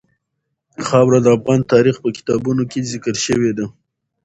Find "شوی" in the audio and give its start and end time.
3.25-3.51